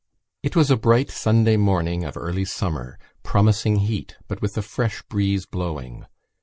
It 0.41 0.55
was 0.55 0.71
a 0.71 0.77
bright 0.77 1.11
Sunday 1.11 1.57
morning 1.57 2.05
of 2.05 2.17
early 2.17 2.43
summer, 2.43 2.97
promising 3.21 3.75
heat, 3.85 4.17
but 4.27 4.41
with 4.41 4.57
a 4.57 4.63
fresh 4.63 5.03
breeze 5.03 5.45
blowing. 5.45 6.07